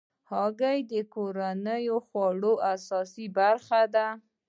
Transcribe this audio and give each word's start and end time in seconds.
هګۍ 0.31 0.79
د 0.91 0.93
کورنیو 1.13 1.97
خوړو 2.07 2.53
اساسي 2.73 3.25
برخه 3.37 3.81
ده. 3.93 4.07